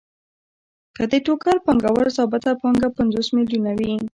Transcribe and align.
که 0.95 1.03
د 1.11 1.13
ټوکر 1.25 1.55
پانګوال 1.65 2.09
ثابته 2.17 2.51
پانګه 2.61 2.89
پنځوس 2.97 3.27
میلیونه 3.37 3.71
وي 3.79 3.91